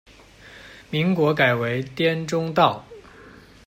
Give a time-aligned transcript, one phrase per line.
[0.89, 2.83] 民国改为滇中道。